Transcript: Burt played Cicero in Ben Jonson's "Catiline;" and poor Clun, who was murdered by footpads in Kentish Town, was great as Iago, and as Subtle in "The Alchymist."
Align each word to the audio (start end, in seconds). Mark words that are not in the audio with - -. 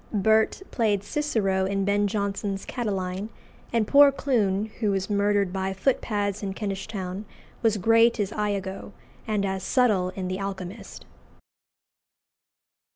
Burt 0.11 0.63
played 0.71 1.03
Cicero 1.03 1.65
in 1.65 1.85
Ben 1.85 2.07
Jonson's 2.07 2.65
"Catiline;" 2.65 3.29
and 3.71 3.85
poor 3.87 4.11
Clun, 4.11 4.71
who 4.79 4.89
was 4.89 5.11
murdered 5.11 5.53
by 5.53 5.73
footpads 5.73 6.41
in 6.41 6.55
Kentish 6.55 6.87
Town, 6.87 7.23
was 7.61 7.77
great 7.77 8.19
as 8.19 8.31
Iago, 8.33 8.93
and 9.27 9.45
as 9.45 9.61
Subtle 9.61 10.09
in 10.15 10.27
"The 10.27 10.39
Alchymist." 10.39 11.05